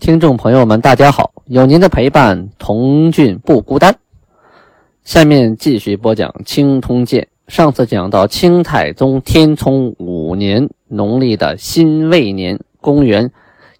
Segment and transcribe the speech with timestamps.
[0.00, 1.30] 听众朋友们，大家好！
[1.44, 3.94] 有您的陪伴，童俊不孤单。
[5.04, 7.28] 下面继续播讲《清通鉴》。
[7.54, 13.30] 上次讲到清太宗天聪五年农历的辛未年，公元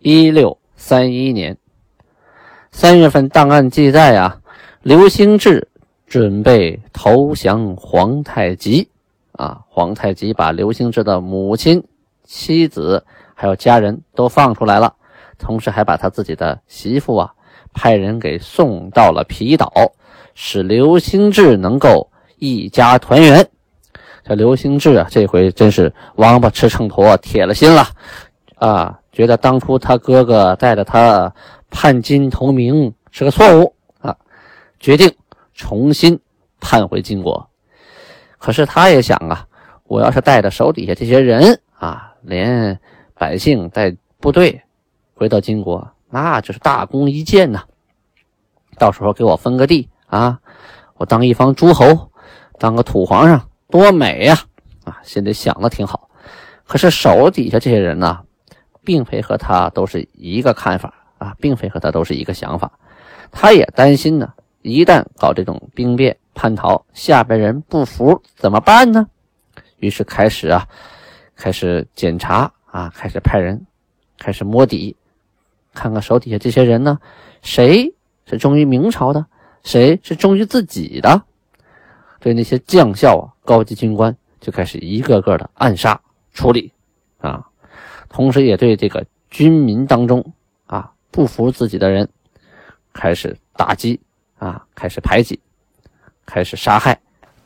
[0.00, 1.56] 一六三一年
[2.70, 4.42] 三月份，档案记载啊，
[4.82, 5.68] 刘兴志
[6.06, 8.86] 准备投降皇太极
[9.32, 9.62] 啊。
[9.70, 11.82] 皇太极把刘兴志的母亲、
[12.24, 14.96] 妻子还有家人都放出来了。
[15.40, 17.32] 同时还把他自己的媳妇啊
[17.72, 19.72] 派人给送到了皮岛，
[20.34, 22.08] 使刘兴志能够
[22.38, 23.48] 一家团圆。
[24.22, 27.88] 这刘兴志啊，这回真是王八吃秤砣，铁了心了
[28.56, 29.00] 啊！
[29.10, 31.32] 觉得当初他哥哥带着他
[31.68, 34.14] 叛金投明是个错误啊，
[34.78, 35.12] 决定
[35.54, 36.20] 重新
[36.60, 37.48] 叛回金国。
[38.38, 39.46] 可是他也想啊，
[39.84, 42.78] 我要是带着手底下这些人啊，连
[43.14, 44.60] 百姓带部队。
[45.20, 47.60] 回到金国，那就是大功一件呐！
[48.78, 50.40] 到时候给我分个地啊，
[50.96, 52.10] 我当一方诸侯，
[52.58, 54.34] 当个土皇上，多美呀！
[54.84, 56.08] 啊，心里想的挺好。
[56.64, 58.20] 可是手底下这些人呢，
[58.82, 62.72] 并非和他都是一个看法啊，并非和他都是一个想法。
[63.30, 69.06] 他也担心呢，一旦搞这种兵变叛逃，下边人不服怎么办呢？
[69.80, 70.66] 于是开始啊，
[71.36, 73.66] 开始检查啊，开始派人，
[74.16, 74.96] 开始摸底。
[75.72, 76.98] 看看手底下这些人呢，
[77.42, 77.94] 谁
[78.26, 79.26] 是忠于明朝的，
[79.62, 81.22] 谁是忠于自己的？
[82.18, 86.00] 对那些将校啊、高级军官，就开始一个个的暗杀
[86.34, 86.72] 处理
[87.18, 87.46] 啊。
[88.08, 90.32] 同时，也对这个军民当中
[90.66, 92.08] 啊不服自己的人，
[92.92, 94.00] 开始打击
[94.38, 95.40] 啊，开始排挤，
[96.26, 97.00] 开始杀害。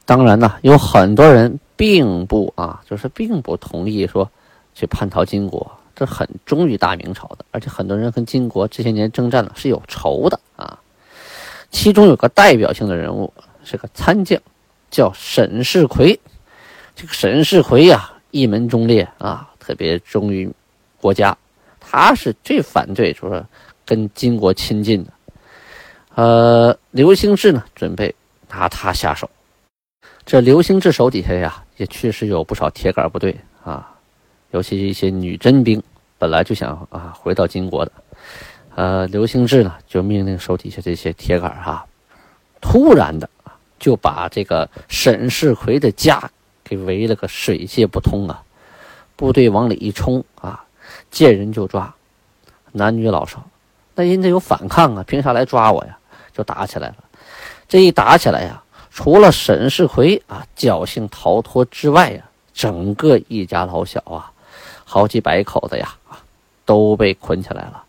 [0.06, 4.30] 当然呢，有很多人并不啊，就是并不同意说
[4.74, 5.70] 去叛逃金国。
[5.94, 10.78] 这很忠于大明朝的，而且很多人跟金国这些年征战了是有仇的啊。
[11.70, 13.32] 其中有个代表性的人物
[13.64, 14.40] 是个参将，
[14.90, 16.18] 叫沈世奎。
[16.96, 20.48] 这个沈世奎呀，一门忠烈啊，特别忠于
[21.00, 21.36] 国家。
[21.80, 23.44] 他是最反对说
[23.84, 25.12] 跟金国亲近的。
[26.14, 28.14] 呃，刘兴志呢，准备
[28.48, 29.28] 拿他下手。
[30.24, 33.93] 这刘兴志手底下呀，也确实有不少铁杆部队啊。
[34.54, 35.82] 尤其是一些女真兵，
[36.16, 37.90] 本来就想啊回到金国的，
[38.76, 41.84] 呃，刘兴志呢就命令手底下这些铁杆哈，
[42.60, 43.28] 突然的
[43.80, 46.30] 就把这个沈世奎的家
[46.62, 48.44] 给围了个水泄不通啊！
[49.16, 50.64] 部队往里一冲啊，
[51.10, 51.92] 见人就抓，
[52.70, 53.44] 男女老少，
[53.96, 55.98] 那人家有反抗啊，凭啥来抓我呀？
[56.32, 56.96] 就打起来了。
[57.66, 62.22] 这一打起来呀，除了沈世奎啊侥幸逃脱之外呀，
[62.52, 64.30] 整个一家老小啊。
[64.84, 65.94] 好几百口子呀，
[66.64, 67.82] 都被捆起来了。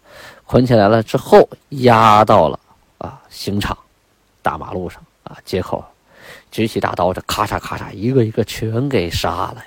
[0.48, 2.60] 捆起来了之后，押到了
[3.00, 3.76] 啊刑场，
[4.44, 5.84] 大马路上啊街口，
[6.52, 9.66] 举起大刀，这咔嚓咔嚓，一个一个全给杀了呀。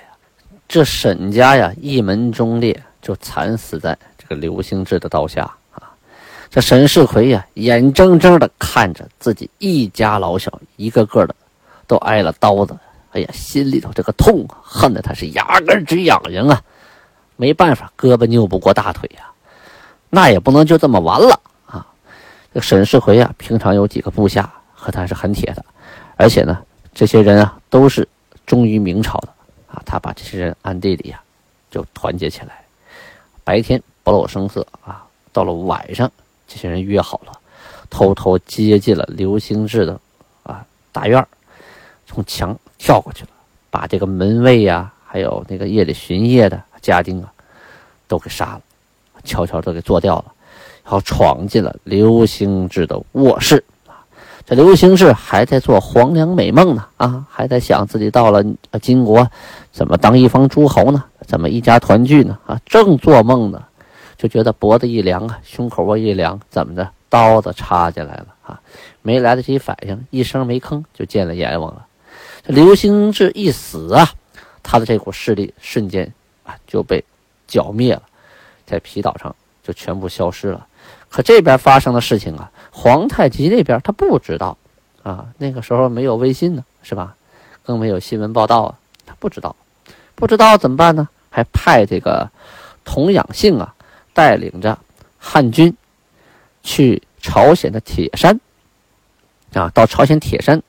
[0.69, 5.91] 这沈家呀，一门忠烈就惨死在这个刘兴志的刀下啊。
[6.49, 11.35] 这沈世奎呀，眼睁睁的看着自己一家老小一个个的
[11.87, 12.73] 都挨了刀子，
[13.11, 16.63] 哎呀，心里头这个痛啊，恨得他是牙根直痒痒啊。
[17.39, 19.23] 没办法，胳膊扭不过大腿呀，
[20.09, 21.87] 那也不能就这么完了啊！
[22.53, 25.63] 这沈世奎啊，平常有几个部下和他是很铁的，
[26.17, 26.61] 而且呢，
[26.93, 28.05] 这些人啊都是
[28.45, 29.29] 忠于明朝的
[29.71, 29.81] 啊。
[29.85, 31.21] 他把这些人暗地里呀
[31.71, 32.61] 就团结起来，
[33.45, 36.11] 白天不露声色啊，到了晚上，
[36.45, 37.31] 这些人约好了，
[37.89, 39.97] 偷偷接近了刘兴志的
[40.43, 41.25] 啊大院
[42.05, 43.29] 从墙跳过去了，
[43.69, 46.61] 把这个门卫呀，还有那个夜里巡夜的。
[46.81, 47.31] 家丁啊，
[48.07, 48.61] 都给杀了，
[49.23, 50.25] 悄悄都给做掉了，
[50.83, 54.05] 然后闯进了刘兴志的卧室啊。
[54.45, 58.43] 这刘兴志还在做黄粱美梦呢啊，还在想自己到了
[58.81, 59.29] 金国
[59.71, 61.03] 怎么当一方诸侯呢？
[61.25, 62.37] 怎么一家团聚呢？
[62.45, 63.63] 啊，正做梦呢，
[64.17, 66.89] 就觉得脖子一凉啊，胸口窝一凉，怎么的？
[67.11, 68.61] 刀子插进来了啊！
[69.01, 71.87] 没来得及反应，一声没吭就见了阎王了。
[72.45, 74.07] 这刘兴志一死啊，
[74.61, 76.13] 他的这股势力瞬间。
[76.67, 77.03] 就被
[77.47, 78.03] 剿灭了，
[78.65, 80.67] 在皮岛上就全部消失了。
[81.09, 84.57] 可这边发生的事情啊，皇太极那边他不知道
[85.03, 87.15] 啊，那个时候没有微信呢，是吧？
[87.63, 89.55] 更没有新闻报道啊，他不知道，
[90.15, 91.07] 不知道怎么办呢？
[91.31, 92.29] 还派这个
[92.83, 93.75] 童养性啊，
[94.13, 94.77] 带领着
[95.17, 95.75] 汉军
[96.63, 98.39] 去朝鲜的铁山
[99.53, 100.61] 啊，到朝鲜铁山，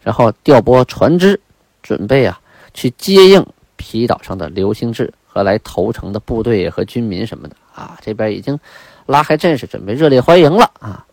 [0.00, 1.40] 然后调拨船只，
[1.82, 2.40] 准备啊
[2.74, 3.44] 去接应
[3.76, 8.58] 皮岛上的刘兴志和来投诚的部队和军民什么的啊，这边已经
[9.06, 11.06] 拉开阵势，准备热烈欢迎了啊。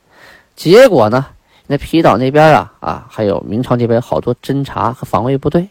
[0.56, 1.26] 结果呢，
[1.68, 5.70] 那皮岛那边啊啊，还有明朝那边好多侦察和防卫部队。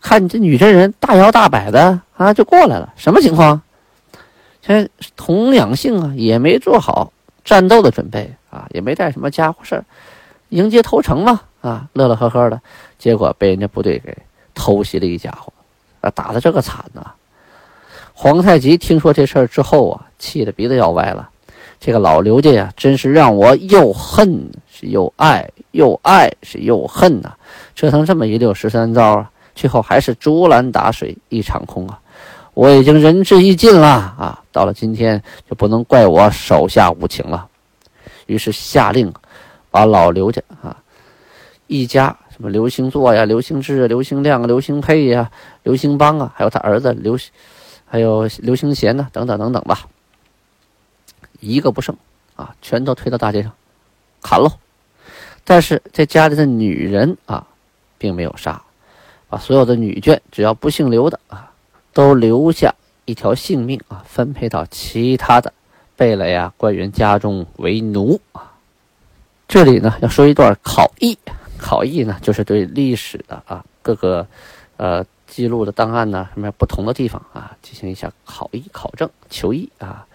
[0.00, 3.62] 看你这女真人大摇大摆的啊，就过来了，什么情况？
[4.60, 7.12] 这同两性啊，也没做好
[7.44, 9.84] 战斗的准备啊，也没带什么家伙事，
[10.48, 12.60] 迎接投诚嘛啊，乐乐呵呵的，
[12.98, 14.16] 结果被人家部队给
[14.54, 15.51] 偷袭了一家伙，
[16.02, 17.12] 啊，打的这个惨呐！
[18.12, 21.30] 皇太极听说这事儿之后啊，气得鼻子要歪了。
[21.80, 27.32] 这个老刘家呀，真是让我又恨是又爱，又爱是又恨呐，
[27.74, 29.30] 折腾这么一溜十三招啊！
[29.54, 31.98] 最后还是竹篮打水一场空啊！
[32.54, 34.42] 我已经仁至义尽了啊！
[34.52, 37.48] 到了今天就不能怪我手下无情了。
[38.26, 39.12] 于是下令
[39.70, 40.76] 把老刘家啊
[41.66, 45.30] 一家什么刘兴作呀、刘兴志、刘兴亮、刘兴佩呀、
[45.62, 47.16] 刘兴邦啊，还有他儿子刘，
[47.86, 49.86] 还有刘兴贤呢，等等等等吧，
[51.38, 51.96] 一个不剩
[52.34, 53.52] 啊，全都推到大街上
[54.20, 54.50] 砍喽。
[55.44, 57.46] 但是这家里的女人啊，
[57.96, 58.60] 并没有杀。
[59.28, 61.52] 把所有的女眷，只要不姓刘的啊，
[61.92, 62.74] 都留下
[63.04, 65.52] 一条性命啊，分配到其他的
[65.96, 68.52] 贝勒呀、官员家中为奴啊。
[69.46, 71.16] 这里呢，要说一段考异，
[71.62, 74.26] 考异呢，就是对历史的啊各个
[74.76, 80.06] 呃记录的档案呢，什么不同的地方啊，进行一下考异、考证、求异啊。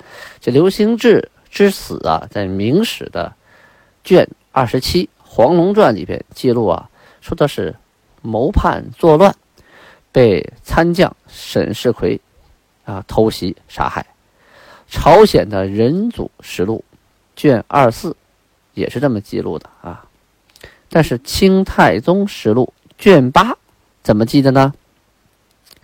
[0.41, 3.33] 这刘兴志之死啊，在《明史》的
[4.03, 6.89] 卷二十七《黄龙传》里边记录啊，
[7.21, 7.75] 说的是。
[8.23, 9.33] 谋叛作乱，
[10.11, 12.19] 被参将沈世奎
[12.83, 14.05] 啊偷袭杀害。
[14.89, 16.83] 朝鲜的仁祖实录
[17.37, 18.17] 卷二四
[18.73, 20.06] 也是这么记录的啊。
[20.89, 23.57] 但是清太宗实录卷八
[24.03, 24.73] 怎么记的呢？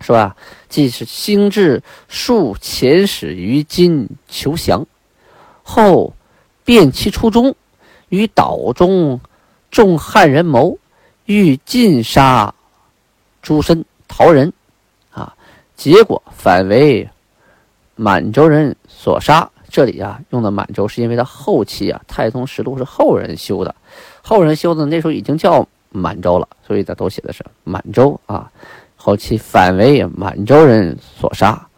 [0.00, 0.36] 说啊，
[0.68, 4.86] 既是兴至数遣使于今求降，
[5.62, 6.14] 后
[6.64, 7.54] 变其初衷，
[8.08, 9.20] 于岛中
[9.70, 10.78] 众汉人谋。
[11.26, 12.54] 欲尽杀
[13.40, 14.52] 诸身逃人，
[15.10, 15.34] 啊，
[15.74, 17.08] 结果反为
[17.96, 19.50] 满洲人所杀。
[19.70, 23.74] 这里啊，用的满洲是因为他后期啊，《太宗实录》是后人修的，
[24.26, 28.50] 后人修的那时候已经叫满洲了，所以他都写的是满洲啊。
[28.96, 31.68] 后期反为满洲人所杀，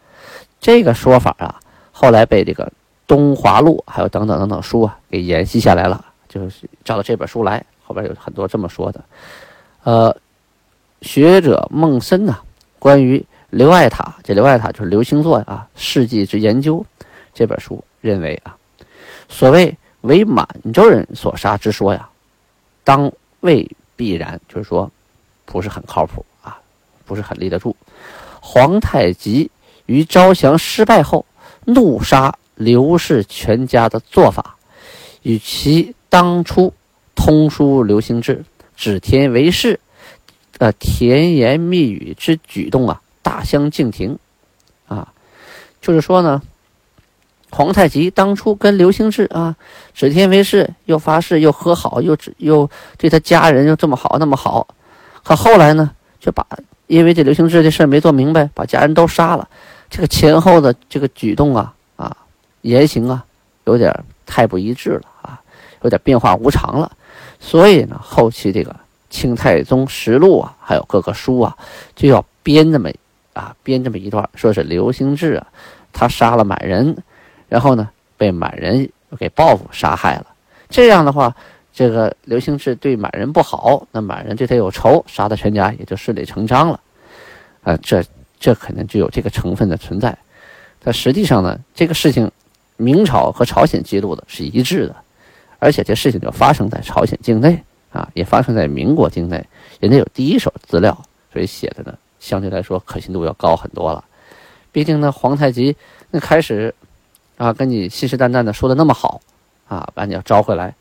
[0.61, 1.59] 这个说法啊，
[1.91, 2.65] 后来被这个
[3.05, 7.63] 《东华录》还有等等等等书啊给沿袭下来了，就是照着这本书来。
[7.83, 9.03] 后边有很多这么说的，
[9.83, 10.15] 呃，
[11.01, 12.37] 学者孟森呐，
[12.79, 16.85] 关于刘爱塔，这刘爱塔就是刘星座啊，事迹之研究
[17.33, 18.55] 这本书认为啊，
[19.27, 22.09] 所谓为满洲人所杀之说呀，
[22.87, 23.11] 当
[23.41, 24.89] 未必然，就是说
[25.43, 26.57] 不是很靠谱啊，
[27.05, 27.75] 不是很立得住。
[28.39, 29.51] 皇太极
[29.87, 31.25] 于招降失败后
[31.65, 34.55] 怒杀刘氏全家的做法，
[35.23, 36.73] 与其当初。
[37.13, 38.45] 通书刘兴志
[38.75, 39.79] 指天为誓，
[40.59, 44.19] 呃，甜言蜜语之举动啊，大相径庭，
[44.87, 45.11] 啊，
[45.81, 46.43] 就是说呢，
[47.49, 49.55] 皇太极当初跟刘兴志啊
[49.93, 54.67] 指天为誓，又发誓又和好，又又对他家人又这么好那么好，
[55.23, 56.45] 可后来呢，就把
[56.87, 59.47] 因为这刘兴志这事没做明白，把家人都杀了，
[59.89, 62.15] 这个前后的这个举动啊啊
[62.61, 63.23] 言行啊，
[63.65, 63.93] 有点
[64.25, 65.41] 太不一致了啊，
[65.83, 66.91] 有点变化无常了。
[67.39, 68.71] 所以呢，后期这个
[69.09, 71.55] 《清太宗实录》啊，还有各个书啊，
[71.95, 72.89] 就要编这么
[73.33, 75.47] 啊，编这么一段，说是刘兴志啊，
[75.93, 76.97] 他杀了满人，
[77.49, 80.27] 然后呢，被满人给报复杀害了。
[80.69, 81.35] 这样的话，
[81.73, 86.79] 这个刘兴志对满人不好，那满人对他有仇，杀他全家也就顺理成章了。
[87.63, 88.03] 啊，这
[88.39, 90.17] 这可能就有这个成分的存在。
[90.83, 92.29] 但实际上呢，这个事情，
[92.75, 94.95] 明朝和朝鲜记录的是一致的。
[95.59, 97.59] 而且这事情就发生在朝鲜境内
[97.91, 99.43] 啊，也发生在民国境内，
[99.79, 100.95] 人家有第一手资料，
[101.33, 104.03] 所以写的呢相对来说可信度要高很多了。
[104.71, 105.75] 毕竟呢，皇太极
[106.11, 106.73] 那开始
[107.37, 109.21] 啊跟你信誓旦旦的说的那么好
[109.67, 110.75] 啊，把你要招回来，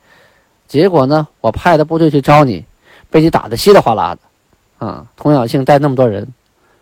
[0.67, 2.65] 结果呢，我派的部队去招你，
[3.11, 5.07] 被你打得稀里哗啦的啊！
[5.17, 6.27] 童养性带那么多人，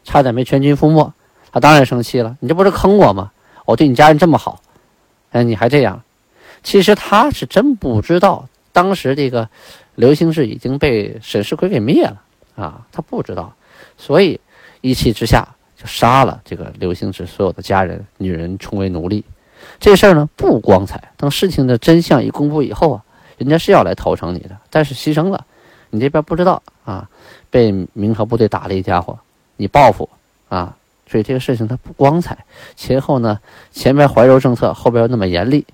[0.05, 1.13] 差点没全军覆没，
[1.51, 2.37] 他当然生气了。
[2.41, 3.31] 你这不是坑我吗？
[3.65, 4.61] 我对你家人这么好，
[5.31, 6.03] 哎，你还这样。
[6.63, 9.49] 其实他是真不知道当时这个
[9.95, 12.23] 刘兴志已经被沈世奎给灭了
[12.57, 13.55] 啊，他不知道，
[13.97, 14.39] 所以
[14.83, 19.25] 一气之下就杀了这个刘兴志所有的家人、女人，充为奴隶。
[19.81, 23.05] 这事儿呢不光彩，等事情的真相一公布以后啊，
[23.37, 25.45] 人家是要来投诚你的，但是牺牲了，
[25.91, 27.09] 你这边不知道啊，
[27.51, 29.19] 被明朝部队打了一家伙，
[29.57, 30.09] 你报复
[30.49, 32.45] 啊，所以这个事情它不光彩。
[32.77, 33.39] 前后呢，
[33.73, 35.67] 前边怀柔政策，后边又那么严厉，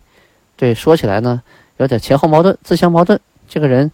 [0.57, 1.43] 对，说起来呢
[1.77, 3.21] 有点前后矛盾，自相矛盾。
[3.49, 3.91] 这个人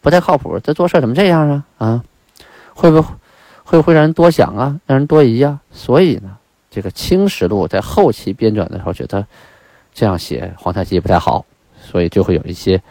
[0.00, 1.64] 不太靠谱，这做事怎么这样啊？
[1.78, 2.04] 啊，
[2.74, 3.08] 会不会
[3.64, 5.60] 会不会让人多想啊，让人多疑啊？
[5.72, 6.36] 所以呢。
[6.74, 9.24] 这个《清实录》在后期编纂的时候，觉得
[9.94, 11.46] 这样写皇太极不太好，
[11.80, 12.82] 所以就会有一些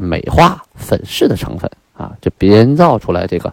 [0.00, 3.52] 美化、粉饰的成分啊，就编造出来这个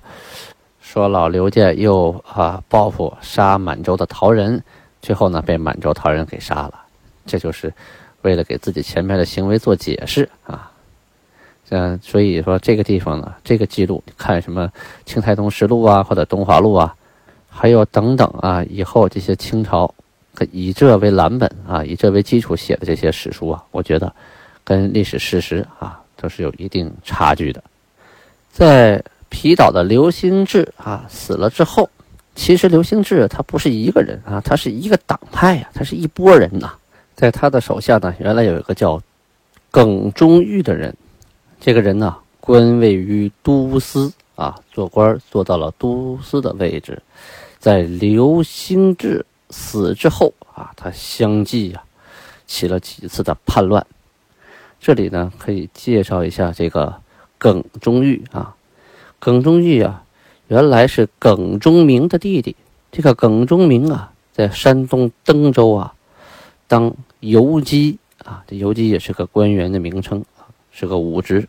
[0.79, 4.63] 说老刘家又啊报复杀满洲的陶人，
[5.01, 6.73] 最后呢被满洲陶人给杀了，
[7.25, 7.73] 这就是
[8.21, 10.71] 为了给自己前面的行为做解释啊。
[11.71, 14.65] 嗯，所以说这个地方呢，这个记录看什么
[15.05, 16.95] 《清太宗实录》啊，或者《东华录》啊。
[17.55, 19.93] 还有等等啊，以后这些清朝，
[20.51, 24.11] 以这为蓝本啊，以这为基础写的这些史书啊，我觉得，
[24.63, 27.63] 跟历史事实啊都是有一定差距的。
[28.51, 31.89] 在皮岛的刘兴志啊死了之后，
[32.35, 36.73] 其实刘兴志他不是一个人啊，他是一个党派呀，他是一拨人呐。
[37.15, 38.99] 在他的手下呢，原来有一个叫
[39.69, 40.93] 耿忠玉的人，
[41.61, 46.99] 这个人呢官位于都司啊，做官做到了都司的位置。
[47.63, 51.85] 在刘兴志死之后啊，他相继啊
[52.45, 53.87] 起了几次的叛乱。
[54.81, 56.93] 这里呢，可以介绍一下这个
[57.37, 58.57] 耿忠玉啊。
[59.17, 60.03] 耿忠玉啊，
[60.49, 62.57] 原来是耿忠明的弟弟。
[62.91, 65.95] 这个耿忠明啊，在山东登州啊
[66.67, 70.25] 当游击啊，这游击也是个官员的名称，
[70.69, 71.47] 是个武职。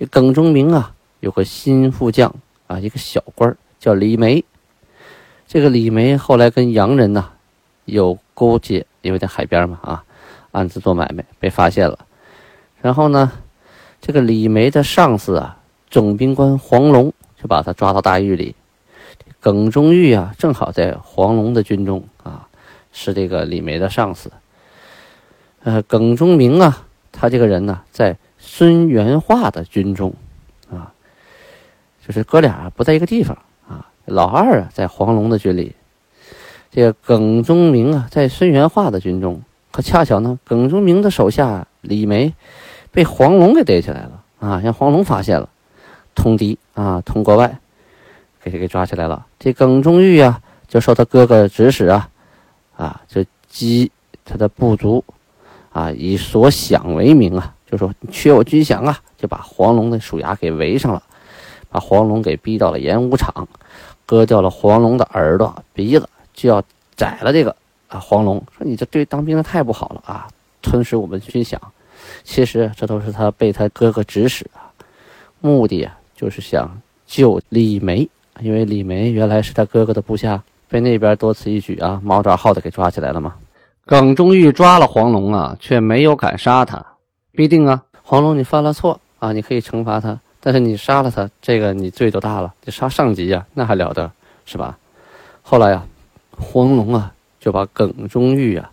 [0.00, 2.34] 这耿忠明啊，有个心腹将
[2.66, 4.44] 啊，一个小官叫李梅。
[5.48, 7.30] 这个李梅后来跟洋人呢
[7.86, 10.04] 有勾结，因为在海边嘛啊，
[10.52, 11.98] 暗自做买卖被发现了。
[12.82, 13.32] 然后呢，
[13.98, 18.54] 这个李梅的上司啊，总兵官黄龙就把他抓到大狱里。
[19.40, 22.46] 耿忠玉啊，正好在黄龙的军中啊，
[22.92, 24.30] 是这个李梅的上司。
[25.62, 30.12] 呃，耿忠明啊，他这个人呢，在孙元化的军中
[30.70, 30.92] 啊，
[32.06, 33.38] 就是哥俩不在一个地方。
[34.08, 35.72] 老二啊，在黄龙的军里；
[36.70, 39.40] 这个耿忠明啊，在孙元化的军中。
[39.70, 42.34] 可恰巧呢，耿忠明的手下李梅
[42.90, 44.60] 被黄龙给逮起来了啊！
[44.64, 45.48] 让黄龙发现了，
[46.14, 47.58] 通敌啊，通国外，
[48.42, 49.26] 给给抓起来了。
[49.38, 52.08] 这耿忠玉啊，就受他哥哥指使啊，
[52.76, 53.92] 啊，就激
[54.24, 55.04] 他的部族
[55.70, 61.02] 啊，以所饷为名啊，就说缺我军饷啊，就把黄龙的鼠牙给围上了，
[61.68, 63.46] 把黄龙给逼到了演武场。
[64.08, 66.62] 割掉了黄龙的耳朵、鼻子，就要
[66.96, 67.54] 宰了这个
[67.88, 68.00] 啊！
[68.00, 70.26] 黄龙说：“你这对当兵的太不好了啊！
[70.62, 71.58] 吞噬我们军饷。”
[72.24, 74.72] 其实这都是他被他哥哥指使啊，
[75.42, 76.70] 目的啊就是想
[77.06, 78.08] 救李梅，
[78.40, 83.34] 因为李梅原来是他哥哥的部下，被那边多此一举啊，毛爪号的给抓起来了嘛。
[83.84, 86.82] 耿忠玉抓了黄龙啊，却没有敢杀他，
[87.32, 90.18] 必定啊，黄龙你犯了错啊，你可以惩罚他。
[90.40, 94.10] 但是你杀了他，这个你罪都大了，你杀上级呀，那还了得，
[94.46, 94.78] 是吧？
[95.42, 95.82] 后来呀，
[96.38, 98.70] 黄龙啊就把耿忠玉啊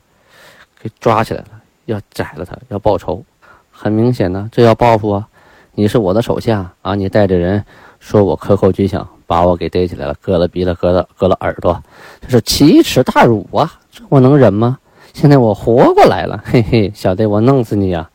[0.82, 1.50] 给抓起来了，
[1.86, 3.24] 要宰了他，要报仇。
[3.72, 5.28] 很明显呢，这要报复啊！
[5.74, 7.66] 你是我的手下啊，你带着人
[8.00, 11.84] 说我克扣军饷，把我给逮起来了，割了鼻子，割了割了耳朵，
[12.22, 13.80] 这是奇耻大辱啊！
[13.90, 14.78] 这我能忍吗？
[15.14, 18.10] 现在我活过来了，嘿嘿，小弟我弄死你呀！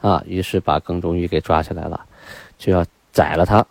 [0.00, 2.05] 啊，于是把耿忠玉给抓起来了。
[2.58, 3.64] 就要宰了他，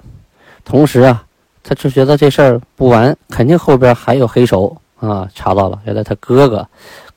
[0.64, 1.24] 同时啊，
[1.64, 5.30] 他就觉得这事儿不完，肯定后边还有黑手啊！
[5.34, 6.68] 查到了，原来他哥哥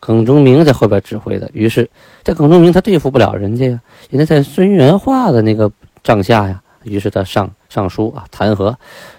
[0.00, 1.48] 耿忠明在后边指挥的。
[1.52, 1.88] 于是，
[2.24, 5.70] 这耿忠明他对付不了人家呀，人家在孙元化的那个
[6.02, 6.60] 帐下呀。
[6.84, 8.74] 于是他上上书啊，弹劾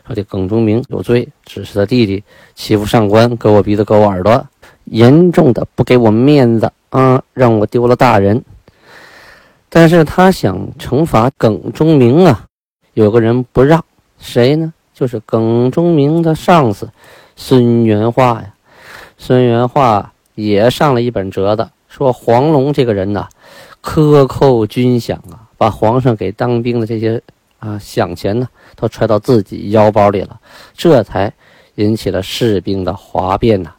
[0.08, 2.24] 说这耿忠明有罪，指使他弟弟
[2.56, 4.44] 欺负上官，割我鼻子，割我耳朵，
[4.86, 8.44] 严重的不给我面子啊，让我丢了大人。
[9.70, 12.46] 但是他想惩罚耿忠明啊，
[12.96, 13.84] 有个人不让，
[14.20, 14.74] 谁呢？
[14.94, 16.90] 就是耿忠明的上司
[17.36, 18.54] 孙元化呀。
[19.18, 23.30] 孙元化也上了一本折子，说黄龙这个人呐，
[23.80, 27.22] 克扣军饷啊，把皇上给当兵的这些
[27.60, 30.40] 啊饷钱呢，都揣到自己腰包里了，
[30.74, 31.32] 这才
[31.76, 33.74] 引起了士兵的哗变呐。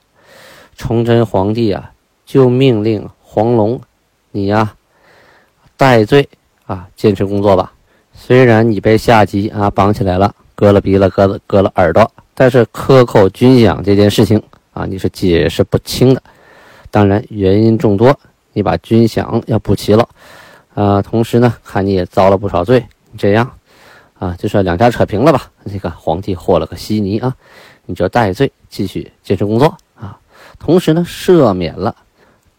[0.77, 1.91] 崇祯皇帝啊，
[2.25, 3.81] 就命令黄龙，
[4.31, 4.75] 你呀。
[5.81, 6.29] 戴罪
[6.67, 6.87] 啊！
[6.95, 7.73] 坚持工作吧。
[8.13, 14.43] 虽然你被下级啊绑起来了，割了鼻了，割了割了耳朵，但是克扣军饷这件事情
[14.75, 16.23] 啊，你是解释不清的。
[16.91, 18.15] 当然原因众多，
[18.53, 20.07] 你把军饷要补齐了，
[20.75, 22.85] 啊，同时呢，看你也遭了不少罪，
[23.17, 23.51] 这样，
[24.19, 25.51] 啊，就算两家扯平了吧。
[25.65, 27.35] 这个皇帝和了个稀泥啊，
[27.87, 30.19] 你就戴罪继续坚持工作啊。
[30.59, 31.97] 同时呢，赦免了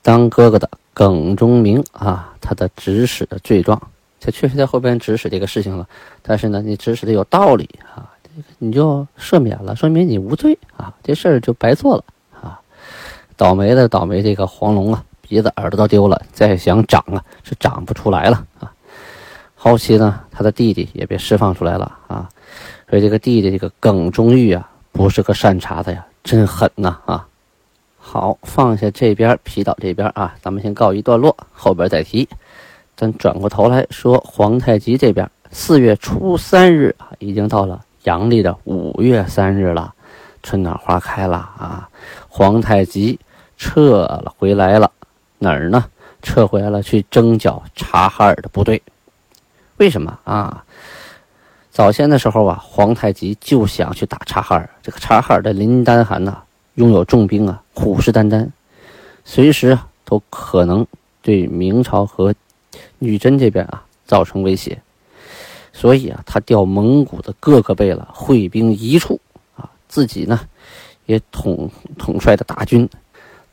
[0.01, 3.79] 当哥哥的耿忠明啊，他的指使的罪状。
[4.19, 5.87] 这确实在后边指使这个事情了，
[6.21, 8.07] 但是呢，你指使的有道理啊，
[8.59, 12.03] 你就赦免了，说明你无罪啊，这事儿就白做了
[12.39, 12.61] 啊。
[13.35, 18.71] 倒霉的倒霉，这个黄龙啊，鼻子耳朵都丢了，再想长啊是长不出来了啊。
[19.55, 22.29] 后期呢，他的弟弟也被释放出来了啊，
[22.89, 27.27] 所以这个弟弟这个耿忠玉啊，不是个善茬子呀，真狠呐啊。
[28.13, 32.27] 好，放下这边皮岛这边啊，咱们先告一段落，后边再提。
[32.93, 39.93] 咱转过头来说，皇太极这边四月初三日啊，已经到了阳历的五月三日了，
[40.43, 41.87] 春暖花开了啊。
[42.27, 43.17] 皇太极
[43.57, 44.91] 撤了回来了，
[45.39, 45.85] 哪儿呢？
[46.21, 48.83] 撤回来了，去征剿察哈尔的部队。
[49.77, 50.65] 为什么啊？
[51.71, 54.69] 早先的时候啊，皇太极就想去打察哈尔。
[54.83, 56.43] 这个察哈尔的林丹汗呐，
[56.75, 58.47] 拥有重兵啊，虎视眈眈，
[59.25, 60.85] 随时啊都可能
[61.21, 62.33] 对明朝和。
[62.99, 64.79] 女真这边啊，造成威胁，
[65.73, 69.19] 所以啊，他调蒙古的各个贝勒会兵一处
[69.55, 70.39] 啊，自己呢，
[71.05, 72.87] 也统统帅的大军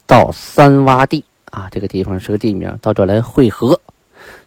[0.06, 3.78] 到三洼地啊，这个地方是个地名，到这来会合，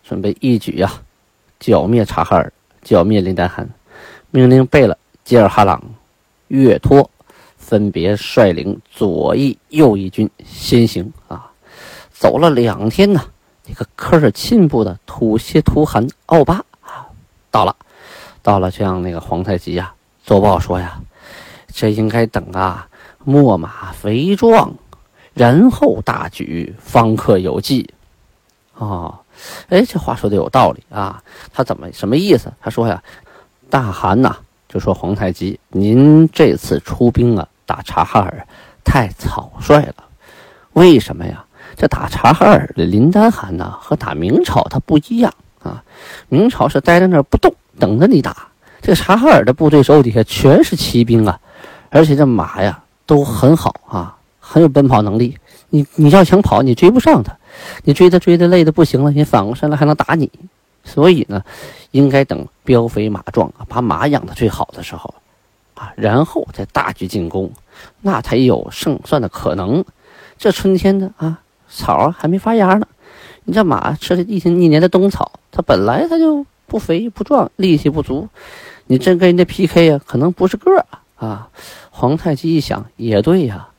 [0.04, 0.92] 准备一举呀，
[1.60, 3.68] 剿灭察哈尔，剿灭林丹汗，
[4.30, 5.84] 命令贝勒吉尔哈朗、
[6.48, 7.10] 岳托
[7.62, 11.50] 分别率领左翼、右翼军先行啊，
[12.12, 13.24] 走了两天呢。
[13.64, 17.08] 这个科尔沁部的土谢图汗奥巴啊，
[17.52, 17.74] 到了，
[18.42, 19.94] 到了，向那个皇太极呀
[20.26, 21.00] 奏报说呀，
[21.72, 22.90] 这应该等啊，
[23.26, 24.74] 秣马肥壮，
[25.34, 27.94] 然后大举，方可有计。
[28.76, 29.20] 哦，
[29.70, 31.24] 哎，这话说的有道理啊。
[31.54, 32.52] 他怎么什么意思？
[32.60, 33.02] 他说呀，
[33.70, 34.36] 大汗呐，
[34.72, 38.48] 就说皇太极，您这次出兵啊，打察哈尔
[38.86, 39.96] 太草率了。
[40.72, 41.44] 为什么呀？
[41.76, 45.84] 这打察哈尔的林丹汗呢，和打明朝他不一样啊。
[46.30, 48.48] 明朝是待在那不动，等着你打。
[48.82, 51.38] 这察哈尔的部队手底下全是骑兵啊，
[51.90, 55.38] 而且这马呀都很好啊，很有奔跑能力。
[55.70, 57.36] 你你要想跑，你追不上他，
[57.84, 60.32] 你追他追的累的不行了，你反过身来还能打你。
[60.84, 61.44] 所以呢，
[61.92, 65.14] 应该等膘肥马壮，把马养的最好的时候
[65.76, 67.52] 啊，然后再大举进攻，
[68.02, 69.84] 那才有胜算的可能。
[70.38, 71.42] 这春天的啊。
[71.74, 72.86] 草啊还没发芽呢，
[73.46, 78.28] 你这马吃了一天一年的冬草，它本来它就不肥不壮，力气不足，
[78.88, 81.00] 你真跟人家 PK 呀，可能不是个啊！
[81.16, 81.50] 啊，
[81.90, 83.70] 皇太极一想也对呀，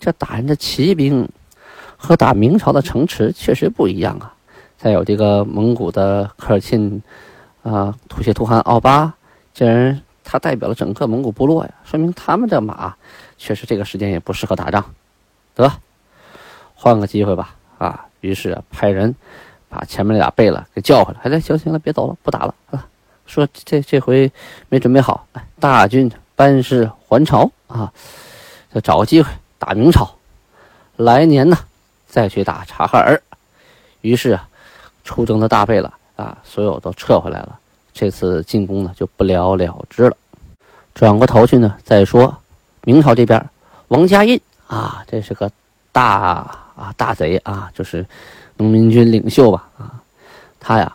[0.00, 1.28] 这打人的骑兵
[1.98, 4.34] 和打明朝的城池确实不一样啊。
[4.82, 7.00] 再有这个蒙古的科尔沁
[7.62, 9.14] 啊，吐血图汗奥巴，
[9.54, 12.92] 这人他代表了整个蒙古部落呀，说明他们的马
[13.38, 14.84] 确实这个时间也不适合打仗，
[15.54, 15.70] 得。
[16.74, 18.06] 换个机会吧，啊！
[18.22, 19.14] 于是派人
[19.68, 21.20] 把前面那俩贝勒给叫回来。
[21.22, 22.84] 哎，行行了，别走了，不打了啊！
[23.24, 24.32] 说这这回
[24.68, 25.24] 没准备好，
[25.60, 27.92] 大军班师还朝啊！
[28.74, 30.12] 就找个机会打明朝，
[30.96, 31.56] 来年呢
[32.08, 33.22] 再去打察哈尔。
[34.00, 34.48] 于是啊，
[35.04, 37.58] 出征的大贝勒啊，所有都撤回来了。
[37.92, 40.16] 这次进攻呢就不了了之了。
[40.94, 42.34] 转过头去呢，再说
[42.84, 43.44] 明朝这边，
[43.88, 45.50] 王家印啊，这是个
[45.92, 46.58] 大。
[46.74, 48.04] 啊，大贼啊，就是
[48.56, 49.68] 农民军领袖吧？
[49.76, 50.00] 啊，
[50.58, 50.90] 他呀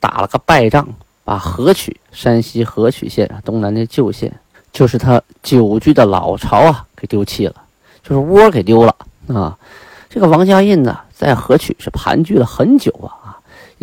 [0.00, 0.88] 打了个败仗，
[1.24, 4.32] 把河曲（山西河曲县东南的旧县）
[4.72, 7.54] 就是他久居的老巢啊，给丢弃了，
[8.02, 8.96] 就是窝给丢了
[9.28, 9.56] 啊。
[10.08, 13.12] 这个王家印呢，在河曲是盘踞了很久啊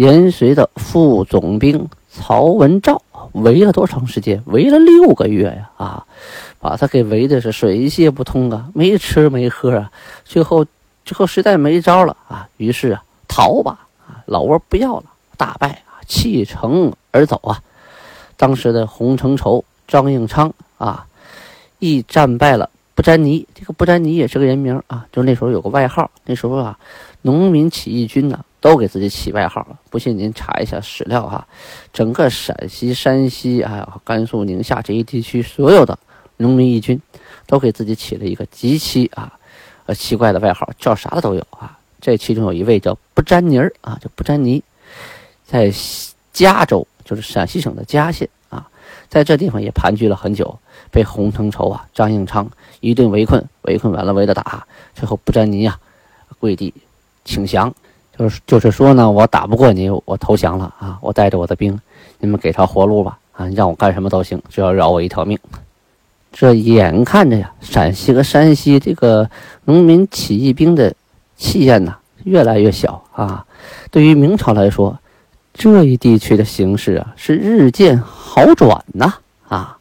[0.02, 3.00] 延绥的副总兵曹文照
[3.34, 4.42] 围了多长时间？
[4.48, 5.70] 围了六个月呀！
[5.78, 6.06] 啊，
[6.60, 9.92] 把他给围的是水泄不通啊，没吃没喝啊，
[10.26, 10.66] 最后。
[11.04, 15.04] 最后实在没招了啊，于是啊逃吧啊，老窝不要了，
[15.36, 17.60] 大败啊，弃城而走啊。
[18.38, 21.08] 当时的洪承畴、张应昌啊，
[21.80, 23.46] 亦战败了不沾泥。
[23.56, 26.10] 这个不沾泥也是个人名啊，就那时候有个外号。
[26.24, 26.78] 那时候啊，
[27.24, 29.78] 农民起义军呢都给自己起外号了。
[29.90, 31.46] 不信您查一下史料哈，
[31.92, 36.00] 整个陕西、山西还有甘肃、宁夏这一地区所有的
[36.38, 37.02] 农民义军，
[37.48, 39.38] 都给自己起了一个极其啊。
[39.88, 41.78] 呃，奇怪的外号叫啥的都有啊。
[42.00, 44.64] 这其中有一位叫不沾泥儿啊，叫不沾泥，
[45.46, 45.72] 在
[46.32, 48.68] 嘉州，就是陕西省的嘉县啊，
[49.10, 50.58] 在这地方也盘踞了很久，
[50.90, 55.78] 被洪承畴啊、张应昌一顿围困，围困完了围着打，最后布占尼呀
[56.40, 56.74] 跪地
[57.24, 57.72] 请降，
[58.22, 61.76] 就是就是说呢，我打不过你，我投降了啊，我带着我的兵，
[62.20, 65.40] 你们给条活路吧啊，让我干什么都行，只要饶我一条命。
[66.32, 69.28] 这眼看着呀，陕西和山西这个
[69.66, 70.94] 农民起义兵的
[71.36, 73.44] 气焰呐越来越小啊。
[73.90, 74.96] 对于明朝来说，
[75.52, 79.16] 这一地区的形势啊是日渐好转呐
[79.48, 79.76] 啊。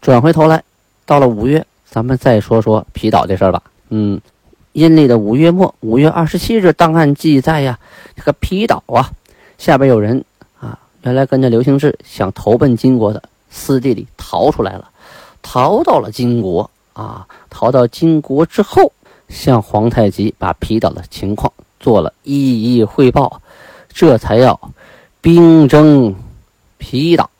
[0.00, 0.60] 转回头来，
[1.04, 3.62] 到了五月，咱们再说说皮岛这事儿吧。
[3.90, 4.20] 嗯，
[4.76, 7.78] 阴历的五月末，五月二十七日，档案记载呀，
[8.14, 9.10] 这个皮岛啊，
[9.56, 10.22] 下边有人
[10.60, 14.90] 啊，原来跟着刘兴志想投奔金国的，私地里逃出来了。
[15.40, 17.26] 逃到了金国啊！
[17.48, 18.92] 逃到金国之后，
[19.30, 23.40] 向皇太极把皮岛的情况做了一一汇报，
[23.88, 24.60] 这才要
[25.22, 26.14] 兵征
[26.76, 27.30] 皮岛。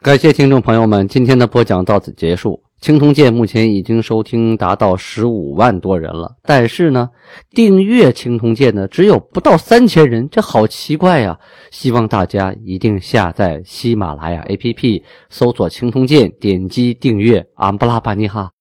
[0.00, 2.61] 感谢听众朋友们，今天的播讲到此结束。
[2.82, 7.08] 青铜剑目前已经收听达到十五万多人了，但是呢，
[7.52, 11.38] 订阅青铜剑呢只有不到三千人，这好奇怪呀！
[11.70, 17.46] 希望大家一定下载喜马拉雅 APP，搜索青铜剑，点击订阅。
[17.54, 18.50] 安布拉巴尼哈。